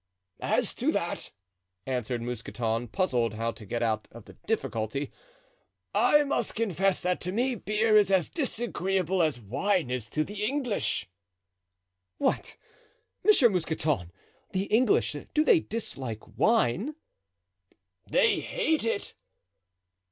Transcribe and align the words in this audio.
"As 0.41 0.73
to 0.73 0.91
that," 0.93 1.29
answered 1.85 2.23
Mousqueton, 2.23 2.87
puzzled 2.87 3.35
how 3.35 3.51
to 3.51 3.67
get 3.67 3.83
out 3.83 4.07
of 4.11 4.25
the 4.25 4.33
difficulty, 4.47 5.11
"I 5.93 6.23
must 6.23 6.55
confess 6.55 6.99
that 7.01 7.21
to 7.21 7.31
me 7.31 7.53
beer 7.53 7.95
is 7.95 8.11
as 8.11 8.27
disagreeable 8.27 9.21
as 9.21 9.39
wine 9.39 9.91
is 9.91 10.09
to 10.09 10.23
the 10.23 10.43
English." 10.43 11.07
"What! 12.17 12.57
Monsieur 13.23 13.49
Mousqueton! 13.49 14.11
The 14.53 14.63
English—do 14.63 15.43
they 15.43 15.59
dislike 15.59 16.35
wine?" 16.35 16.95
"They 18.09 18.39
hate 18.39 18.83
it." 18.83 19.13